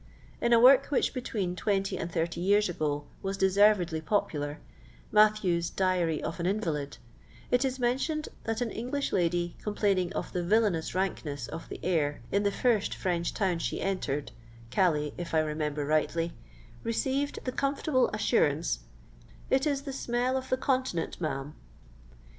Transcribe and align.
In 0.41 0.51
a 0.51 0.59
work 0.59 0.87
which 0.87 1.13
between 1.13 1.55
20 1.55 1.95
and 1.95 2.11
30 2.11 2.41
years 2.41 2.67
ago 2.67 3.05
was 3.21 3.37
deservedly 3.37 4.01
popular, 4.01 4.57
Mathews's" 5.11 5.69
Diary 5.85 6.23
of 6.23 6.39
an 6.39 6.47
Invalid," 6.47 6.97
it 7.51 7.63
is 7.63 7.77
mentioned 7.77 8.27
that 8.45 8.61
an 8.61 8.71
Bnglish 8.71 9.11
lady 9.13 9.55
complaining 9.61 10.11
of 10.13 10.33
the 10.33 10.41
villanous 10.43 10.95
rankness 10.95 11.47
of 11.47 11.69
the 11.69 11.79
air 11.85 12.23
in 12.31 12.41
the 12.41 12.51
first 12.51 12.95
French 12.95 13.31
town 13.35 13.59
she 13.59 13.79
entered— 13.79 14.31
Calais, 14.71 15.13
if 15.19 15.35
I 15.35 15.39
remember 15.41 15.85
rightly— 15.85 16.33
received 16.91 17.37
the 17.45 17.51
comfortable 17.51 18.09
as 18.11 18.21
surance, 18.21 18.79
"It 19.51 19.67
is 19.67 19.83
the 19.83 19.93
smell 19.93 20.35
of 20.35 20.49
the 20.49 20.57
Continent 20.57 21.21
ma'am." 21.21 21.53